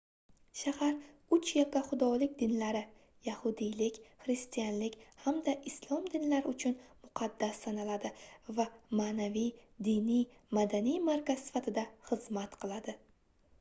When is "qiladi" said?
12.65-12.97